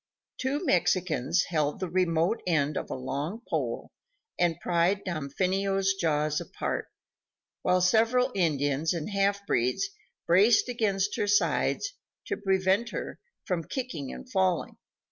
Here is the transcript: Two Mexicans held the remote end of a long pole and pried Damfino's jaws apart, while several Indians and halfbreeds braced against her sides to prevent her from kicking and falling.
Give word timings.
Two 0.39 0.65
Mexicans 0.65 1.43
held 1.49 1.79
the 1.79 1.87
remote 1.87 2.41
end 2.47 2.75
of 2.75 2.89
a 2.89 2.95
long 2.95 3.43
pole 3.47 3.91
and 4.39 4.59
pried 4.59 5.03
Damfino's 5.05 5.93
jaws 5.93 6.41
apart, 6.41 6.87
while 7.61 7.81
several 7.81 8.31
Indians 8.33 8.95
and 8.95 9.11
halfbreeds 9.11 9.91
braced 10.25 10.67
against 10.67 11.17
her 11.17 11.27
sides 11.27 11.93
to 12.25 12.35
prevent 12.35 12.89
her 12.89 13.19
from 13.45 13.63
kicking 13.65 14.11
and 14.11 14.27
falling. 14.27 14.77